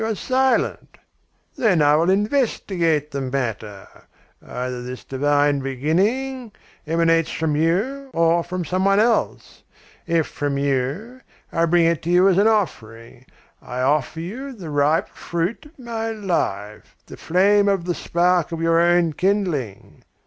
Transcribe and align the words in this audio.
You 0.01 0.07
are 0.07 0.15
silent? 0.15 0.97
Then 1.55 1.79
I 1.83 1.95
will 1.95 2.09
investigate 2.09 3.11
the 3.11 3.21
matter. 3.21 3.87
Either 4.43 4.81
this 4.81 5.03
divine 5.03 5.59
beginning 5.59 6.53
emanates 6.87 7.29
from 7.29 7.55
you 7.55 8.09
or 8.11 8.43
from 8.43 8.65
some 8.65 8.85
one 8.85 8.99
else. 8.99 9.61
If 10.07 10.25
from 10.25 10.57
you, 10.57 11.21
I 11.51 11.65
bring 11.65 11.85
it 11.85 12.01
to 12.01 12.09
you 12.09 12.27
as 12.27 12.39
an 12.39 12.47
offering. 12.47 13.27
I 13.61 13.81
offer 13.81 14.21
you 14.21 14.53
the 14.53 14.71
ripe 14.71 15.07
fruit 15.09 15.67
of 15.67 15.77
my 15.77 16.09
life, 16.09 16.95
the 17.05 17.15
flame 17.15 17.67
of 17.67 17.85
the 17.85 17.93
spark 17.93 18.51
of 18.51 18.59
your 18.59 18.79
own 18.81 19.13
kindling! 19.13 20.03